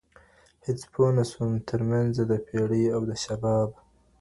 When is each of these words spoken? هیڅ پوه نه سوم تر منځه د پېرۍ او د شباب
هیڅ 0.65 0.79
پوه 0.91 1.09
نه 1.17 1.23
سوم 1.31 1.51
تر 1.69 1.81
منځه 1.91 2.21
د 2.27 2.33
پېرۍ 2.47 2.83
او 2.95 3.01
د 3.09 3.11
شباب 3.23 3.69